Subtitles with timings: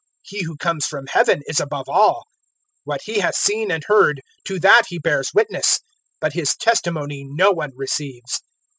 [0.23, 2.21] He who comes from Heaven is above all.
[2.85, 5.79] 003:032 What He has seen and heard, to that He bears witness;
[6.19, 8.41] but His testimony no one receives.